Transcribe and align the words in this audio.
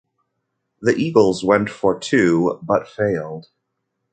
The 0.81 0.95
Eagles 0.95 1.43
went 1.43 1.69
for 1.69 1.99
two 1.99 2.57
but 2.63 2.87
failed. 2.87 3.45